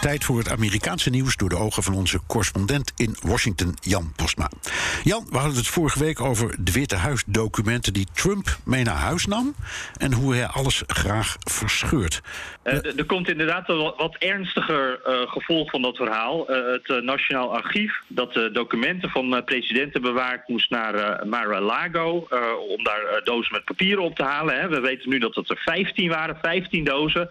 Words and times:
Tijd 0.00 0.24
voor 0.24 0.38
het 0.38 0.50
Amerikaanse 0.50 1.10
nieuws 1.10 1.36
door 1.36 1.48
de 1.48 1.56
ogen 1.56 1.82
van 1.82 1.94
onze 1.94 2.20
correspondent 2.26 2.92
in 2.96 3.16
Washington, 3.20 3.74
Jan 3.80 4.12
Postma. 4.16 4.50
Jan, 5.04 5.26
we 5.30 5.36
hadden 5.36 5.56
het 5.56 5.66
vorige 5.66 5.98
week 5.98 6.20
over 6.20 6.56
de 6.64 6.72
Witte 6.72 6.96
Huisdocumenten 6.96 7.92
die 7.92 8.06
Trump 8.12 8.56
mee 8.64 8.84
naar 8.84 8.94
huis 8.94 9.26
nam 9.26 9.54
en 9.96 10.12
hoe 10.12 10.34
hij 10.34 10.46
alles 10.46 10.82
graag 10.86 11.36
verscheurt. 11.38 12.20
Uh, 12.64 12.98
er 12.98 13.04
komt 13.06 13.28
inderdaad 13.28 13.68
een 13.68 13.76
wat 13.76 14.16
ernstiger 14.18 15.00
uh, 15.06 15.30
gevolg 15.30 15.70
van 15.70 15.82
dat 15.82 15.96
verhaal. 15.96 16.50
Uh, 16.50 16.72
het 16.72 17.04
Nationaal 17.04 17.54
Archief, 17.54 18.00
dat 18.08 18.32
de 18.32 18.50
documenten 18.50 19.10
van 19.10 19.42
presidenten 19.44 20.02
bewaart, 20.02 20.48
moest 20.48 20.70
naar 20.70 21.26
Mar-a-Lago 21.26 22.28
om 22.68 22.84
daar 22.84 23.20
dozen 23.24 23.52
met 23.52 23.64
papieren 23.64 24.04
op 24.04 24.16
te 24.16 24.22
halen. 24.22 24.60
Hè. 24.60 24.68
We 24.68 24.80
weten 24.80 25.10
nu 25.10 25.18
dat 25.18 25.34
het 25.34 25.50
er 25.50 25.62
15 25.64 26.08
waren, 26.08 26.38
15 26.42 26.84
dozen. 26.84 27.28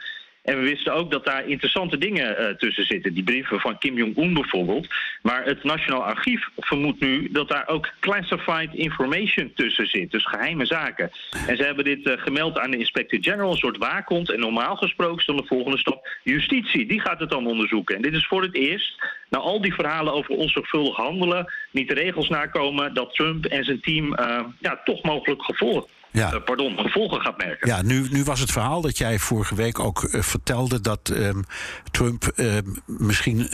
En 0.47 0.59
we 0.59 0.63
wisten 0.63 0.93
ook 0.93 1.11
dat 1.11 1.25
daar 1.25 1.47
interessante 1.47 1.97
dingen 1.97 2.41
uh, 2.41 2.47
tussen 2.47 2.85
zitten. 2.85 3.13
Die 3.13 3.23
brieven 3.23 3.59
van 3.59 3.77
Kim 3.77 3.97
Jong-un 3.97 4.33
bijvoorbeeld. 4.33 4.87
Maar 5.21 5.45
het 5.45 5.63
Nationaal 5.63 6.03
Archief 6.03 6.47
vermoedt 6.57 6.99
nu 6.99 7.31
dat 7.31 7.49
daar 7.49 7.67
ook 7.67 7.89
classified 7.99 8.73
information 8.73 9.51
tussen 9.55 9.87
zit. 9.87 10.11
Dus 10.11 10.25
geheime 10.25 10.65
zaken. 10.65 11.11
En 11.47 11.57
ze 11.57 11.63
hebben 11.63 11.83
dit 11.83 12.05
uh, 12.05 12.13
gemeld 12.17 12.59
aan 12.59 12.71
de 12.71 12.77
inspector-general, 12.77 13.51
een 13.51 13.57
soort 13.57 13.77
waakhond. 13.77 14.31
En 14.31 14.39
normaal 14.39 14.75
gesproken 14.75 15.17
is 15.17 15.25
dan 15.25 15.37
de 15.37 15.45
volgende 15.45 15.77
stap 15.77 16.07
justitie. 16.23 16.85
Die 16.85 17.01
gaat 17.01 17.19
het 17.19 17.29
dan 17.29 17.47
onderzoeken. 17.47 17.95
En 17.95 18.01
dit 18.01 18.13
is 18.13 18.27
voor 18.27 18.41
het 18.41 18.55
eerst, 18.55 19.03
na 19.29 19.37
al 19.37 19.61
die 19.61 19.73
verhalen 19.73 20.13
over 20.13 20.35
onzorgvuldig 20.35 20.95
handelen... 20.95 21.53
niet 21.71 21.87
de 21.87 21.93
regels 21.93 22.29
nakomen 22.29 22.93
dat 22.93 23.13
Trump 23.13 23.45
en 23.45 23.63
zijn 23.63 23.81
team 23.81 24.13
uh, 24.19 24.39
ja, 24.59 24.81
toch 24.83 25.03
mogelijk 25.03 25.43
gevolgd 25.43 25.95
ja. 26.11 26.33
Uh, 26.33 26.43
pardon, 26.43 26.77
gevolgen 26.77 27.21
gaat 27.21 27.37
merken. 27.37 27.67
Ja, 27.67 27.81
nu, 27.81 28.07
nu 28.09 28.23
was 28.23 28.39
het 28.39 28.51
verhaal 28.51 28.81
dat 28.81 28.97
jij 28.97 29.19
vorige 29.19 29.55
week 29.55 29.79
ook 29.79 30.03
uh, 30.03 30.21
vertelde 30.21 30.81
dat 30.81 31.09
um, 31.09 31.45
Trump 31.91 32.31
uh, 32.35 32.53
misschien 32.85 33.49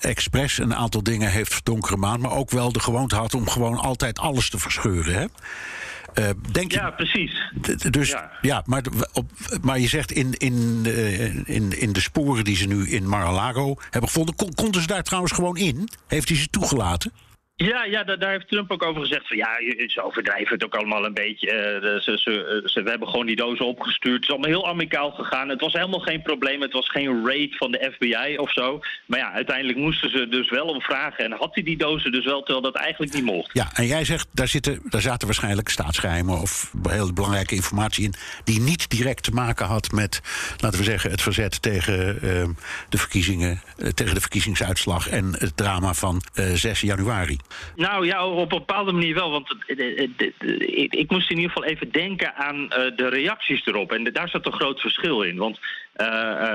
expres 0.00 0.58
een 0.58 0.74
aantal 0.74 1.02
dingen 1.02 1.30
heeft 1.30 1.54
verdonkere 1.54 1.96
maan, 1.96 2.20
maar 2.20 2.32
ook 2.32 2.50
wel 2.50 2.72
de 2.72 2.80
gewoonte 2.80 3.16
had 3.16 3.34
om 3.34 3.48
gewoon 3.48 3.78
altijd 3.78 4.18
alles 4.18 4.50
te 4.50 4.58
verscheuren. 4.58 5.14
Hè? 5.14 5.26
Denk 6.52 6.72
ja, 6.72 6.90
precies. 6.90 7.52
Dus 7.90 8.08
ja, 8.08 8.30
ja 8.40 8.62
maar, 8.66 8.82
op, 9.12 9.30
maar 9.62 9.78
je 9.78 9.88
zegt 9.88 10.12
in, 10.12 10.32
in, 10.32 10.84
in, 11.44 11.80
in 11.80 11.92
de 11.92 12.00
sporen 12.00 12.44
die 12.44 12.56
ze 12.56 12.66
nu 12.66 12.88
in 12.88 13.08
Mar-a-Lago 13.08 13.74
hebben 13.90 14.10
gevonden, 14.10 14.34
kon, 14.34 14.54
konden 14.54 14.80
ze 14.80 14.86
daar 14.86 15.02
trouwens 15.02 15.32
gewoon 15.32 15.56
in? 15.56 15.88
Heeft 16.06 16.28
hij 16.28 16.38
ze 16.38 16.48
toegelaten? 16.48 17.12
Ja, 17.58 17.84
ja 17.84 18.04
daar, 18.04 18.30
heeft 18.30 18.48
Trump 18.48 18.70
ook 18.70 18.82
over 18.82 19.00
gezegd 19.00 19.28
van 19.28 19.36
ja, 19.36 19.48
ze 19.86 20.02
overdrijven 20.02 20.54
het 20.54 20.64
ook 20.64 20.74
allemaal 20.74 21.04
een 21.04 21.14
beetje. 21.14 21.46
Uh, 21.46 22.00
ze, 22.00 22.18
ze, 22.18 22.62
ze, 22.64 22.82
we 22.82 22.90
hebben 22.90 23.08
gewoon 23.08 23.26
die 23.26 23.36
dozen 23.36 23.66
opgestuurd. 23.66 24.14
Het 24.14 24.22
is 24.22 24.30
allemaal 24.30 24.48
heel 24.48 24.68
amicaal 24.68 25.10
gegaan. 25.10 25.48
Het 25.48 25.60
was 25.60 25.72
helemaal 25.72 26.00
geen 26.00 26.22
probleem. 26.22 26.60
Het 26.60 26.72
was 26.72 26.90
geen 26.90 27.26
raid 27.26 27.56
van 27.56 27.70
de 27.72 27.92
FBI 27.94 28.36
of 28.38 28.52
zo. 28.52 28.80
Maar 29.06 29.18
ja, 29.18 29.32
uiteindelijk 29.32 29.78
moesten 29.78 30.10
ze 30.10 30.28
dus 30.28 30.50
wel 30.50 30.66
om 30.66 30.80
vragen. 30.80 31.24
En 31.24 31.32
had 31.32 31.54
hij 31.54 31.62
die 31.62 31.76
dozen 31.76 32.12
dus 32.12 32.24
wel, 32.24 32.42
terwijl 32.42 32.62
dat 32.62 32.74
eigenlijk 32.74 33.12
niet 33.12 33.24
mocht. 33.24 33.50
Ja, 33.52 33.70
en 33.74 33.86
jij 33.86 34.04
zegt, 34.04 34.28
daar, 34.32 34.48
zitten, 34.48 34.80
daar 34.84 35.00
zaten 35.00 35.26
waarschijnlijk 35.26 35.68
staatsgeheimen 35.68 36.40
of 36.40 36.72
heel 36.88 37.12
belangrijke 37.12 37.54
informatie 37.54 38.04
in... 38.04 38.14
die 38.44 38.60
niet 38.60 38.90
direct 38.90 39.22
te 39.22 39.30
maken 39.30 39.66
had 39.66 39.92
met, 39.92 40.20
laten 40.60 40.78
we 40.78 40.84
zeggen, 40.84 41.10
het 41.10 41.22
verzet 41.22 41.62
tegen 41.62 42.18
uh, 42.22 42.44
de 42.88 42.98
verkiezingen... 42.98 43.60
Uh, 43.78 43.88
tegen 43.88 44.14
de 44.14 44.20
verkiezingsuitslag 44.20 45.08
en 45.08 45.34
het 45.38 45.56
drama 45.56 45.94
van 45.94 46.22
6 46.54 46.80
januari. 46.80 47.38
Nou 47.74 48.06
ja, 48.06 48.26
op 48.26 48.52
een 48.52 48.58
bepaalde 48.58 48.92
manier 48.92 49.14
wel. 49.14 49.30
Want 49.30 49.54
ik 50.90 51.10
moest 51.10 51.30
in 51.30 51.36
ieder 51.36 51.52
geval 51.52 51.68
even 51.68 51.92
denken 51.92 52.34
aan 52.34 52.68
de 52.68 53.08
reacties 53.08 53.66
erop. 53.66 53.92
En 53.92 54.04
daar 54.04 54.28
zat 54.28 54.46
een 54.46 54.52
groot 54.52 54.80
verschil 54.80 55.22
in. 55.22 55.36
Want 55.36 55.58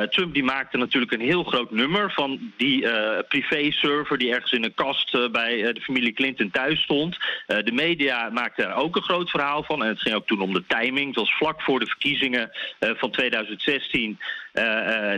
Trump 0.10 0.34
die 0.34 0.44
maakte 0.44 0.78
natuurlijk 0.78 1.12
een 1.12 1.22
heel 1.22 1.44
groot 1.44 1.72
nummer 1.72 2.12
van 2.12 2.54
die 2.58 2.82
uh, 2.82 3.18
privé-server 3.28 4.18
die 4.18 4.34
ergens 4.34 4.52
in 4.52 4.64
een 4.64 4.74
kast 4.74 5.32
bij 5.32 5.74
de 5.74 5.82
familie 5.82 6.14
Clinton 6.14 6.52
thuis 6.52 6.82
stond. 6.82 7.18
de 7.46 7.72
media 7.72 8.30
maakten 8.30 8.68
er 8.68 8.74
ook 8.74 8.96
een 8.96 9.02
groot 9.02 9.30
verhaal 9.30 9.64
van. 9.64 9.84
En 9.84 9.90
het 9.90 10.02
ging 10.02 10.16
ook 10.16 10.28
toen 10.28 10.42
om 10.42 10.54
de 10.54 10.64
timing. 10.68 11.08
Het 11.08 11.16
was 11.16 11.34
vlak 11.34 11.62
voor 11.62 11.80
de 11.80 11.86
verkiezingen 11.86 12.52
van 12.80 13.12
2016. 13.12 14.20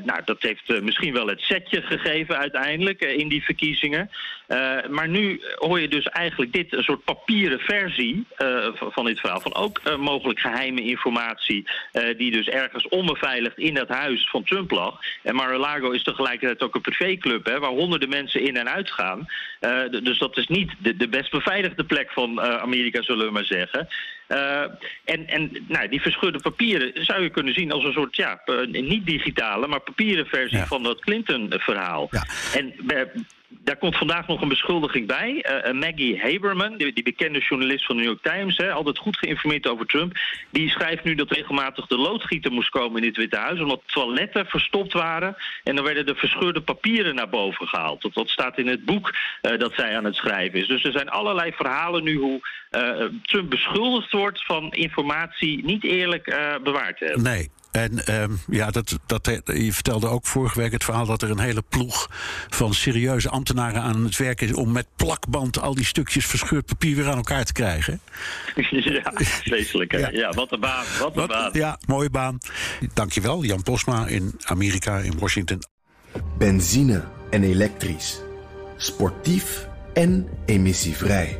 nou, 0.06 0.22
dat 0.26 0.42
heeft 0.42 0.82
misschien 0.82 1.14
wel 1.14 1.28
het 1.28 1.42
setje 1.42 1.82
gegeven 1.82 2.38
uiteindelijk 2.38 3.02
in 3.02 3.28
die 3.28 3.44
verkiezingen. 3.44 4.10
maar 4.90 5.10
nu 5.10 5.42
hoor 5.56 5.80
je 5.80 5.88
dus 5.88 6.06
eigenlijk 6.06 6.54
dit, 6.54 6.74
een 6.74 6.84
soort 6.84 7.04
papieren 7.04 7.60
versie 7.60 8.26
van 8.78 9.06
dit 9.06 9.20
verhaal. 9.20 9.42
Van 9.42 9.56
ook 9.56 9.98
mogelijk 9.98 10.40
geheime 10.40 10.82
informatie 10.82 11.68
die 12.18 12.32
dus 12.32 12.48
ergens 12.48 12.88
onbeveiligd 12.88 13.58
in 13.58 13.74
dat 13.74 13.88
huis 13.88 14.13
van 14.22 14.44
Trump 14.44 14.72
lag. 14.72 15.00
En 15.24 15.36
Mar-a-Lago 15.36 15.92
is 15.92 16.04
tegelijkertijd 16.04 16.62
ook 16.62 16.76
een 16.76 16.82
privéclub 16.82 17.46
hè, 17.46 17.60
waar 17.60 17.70
honderden 17.70 18.10
mensen 18.10 18.42
in 18.42 18.58
en 18.58 18.70
uit 18.70 18.92
gaan. 18.92 19.26
Uh, 19.62 20.04
dus 20.04 20.18
dat 20.18 20.38
is 20.38 20.48
niet 20.48 20.72
de, 20.80 20.96
de 20.96 21.08
best 21.08 21.32
beveiligde 21.32 21.84
plek 21.84 22.12
van 22.12 22.32
uh, 22.32 22.58
Amerika, 22.58 23.02
zullen 23.02 23.26
we 23.26 23.32
maar 23.32 23.46
zeggen. 23.46 23.88
Uh, 24.30 24.62
en 25.04 25.28
en 25.28 25.66
nou, 25.68 25.88
die 25.88 26.02
verschudde 26.02 26.40
papieren 26.40 27.06
zou 27.06 27.22
je 27.22 27.30
kunnen 27.30 27.54
zien 27.54 27.72
als 27.72 27.84
een 27.84 27.94
soort, 27.94 28.16
ja, 28.16 28.42
niet 28.72 29.06
digitale, 29.06 29.68
maar 29.68 29.80
papieren 29.80 30.26
versie 30.26 30.58
ja. 30.58 30.66
van 30.66 30.84
dat 30.84 31.00
Clinton-verhaal. 31.00 32.08
Ja. 32.12 32.26
En 32.54 32.74
daar 33.64 33.78
komt 33.78 33.98
vandaag 33.98 34.28
nog 34.28 34.42
een 34.42 34.48
beschuldiging 34.48 35.08
bij. 35.08 35.46
Uh, 35.66 35.74
Maggie 35.74 36.20
Haberman, 36.22 36.78
die, 36.78 36.94
die, 36.94 37.04
bekende 37.04 37.40
journalist 37.40 37.86
van 37.86 37.96
de 37.96 38.02
New 38.02 38.12
York 38.12 38.36
Times, 38.36 38.58
hè, 38.58 38.72
altijd 38.72 38.98
goed 38.98 39.18
geïnformeerd 39.18 39.68
over 39.68 39.86
Trump, 39.86 40.18
die 40.52 40.70
schrijft 40.70 41.04
nu 41.04 41.16
dat 41.16 41.32
regelmatig 41.32 41.88
de 41.88 41.98
loodgieter 41.98 42.52
moest 42.52 42.70
komen 42.70 43.02
in 43.02 43.08
het 43.08 43.18
Witte 43.18 43.38
Huis, 43.38 43.60
omdat 43.60 43.82
toiletten 43.86 44.46
verstopt 44.46 44.94
waren. 44.94 45.36
En 45.64 45.76
dan 45.76 45.86
werden 45.86 46.06
de 46.06 46.16
verscheurde 46.16 46.62
papieren 46.62 47.16
naar 47.16 47.30
boven 47.30 47.68
gehaald. 47.68 48.02
Dat, 48.02 48.14
dat 48.14 48.30
staat 48.30 48.58
in 48.58 48.68
het 48.68 48.86
boek 48.86 49.14
dat 49.42 49.74
zij 49.76 49.98
aan 49.98 50.06
het 50.06 50.16
schrijven 50.16 50.60
is. 50.60 50.68
Dus 50.68 50.84
er 50.84 50.92
zijn 50.92 51.10
allerlei 51.10 51.52
verhalen 51.52 52.04
nu 52.04 52.16
hoe 52.16 52.42
Trump 53.22 53.50
beschuldigd 53.50 54.12
wordt 54.12 54.46
van 54.46 54.72
informatie 54.72 55.66
niet 55.66 55.84
eerlijk 55.84 56.26
bewaard 56.64 56.98
te 56.98 57.06
hebben. 57.06 57.24
Nee. 57.24 57.50
En 57.74 58.22
um, 58.22 58.40
ja, 58.48 58.72
dat, 58.72 59.00
dat, 59.06 59.42
je 59.46 59.74
vertelde 59.74 60.08
ook 60.08 60.26
vorige 60.26 60.60
week 60.60 60.72
het 60.72 60.84
verhaal 60.84 61.06
dat 61.06 61.22
er 61.22 61.30
een 61.30 61.40
hele 61.40 61.64
ploeg 61.70 62.08
van 62.50 62.74
serieuze 62.74 63.30
ambtenaren 63.30 63.82
aan 63.82 64.04
het 64.04 64.18
werk 64.18 64.42
is 64.42 64.54
om 64.54 64.72
met 64.72 64.88
plakband 64.96 65.60
al 65.60 65.76
die 65.76 65.86
stukjes 65.86 66.26
verscheurd 66.26 66.66
papier 66.66 66.96
weer 66.96 67.10
aan 67.10 67.18
elkaar 67.18 67.46
te 67.46 67.54
krijgen. 67.54 68.02
Ja, 68.84 69.12
vreselijk. 69.16 69.92
Ja. 69.92 70.10
ja, 70.10 70.30
wat 70.30 70.52
een 70.52 70.60
baan. 70.60 70.86
Wat 71.00 71.08
een 71.08 71.14
wat, 71.16 71.28
baan. 71.28 71.50
Ja, 71.54 71.80
mooie 71.86 72.10
baan. 72.10 72.38
Dankjewel, 72.94 73.44
Jan 73.44 73.64
Posma 73.64 74.08
in 74.08 74.40
Amerika, 74.44 74.98
in 74.98 75.20
Washington. 75.20 75.60
Benzine 76.38 77.04
en 77.30 77.44
elektrisch. 77.44 78.22
Sportief 78.78 79.68
en 79.94 80.28
emissievrij. 80.46 81.40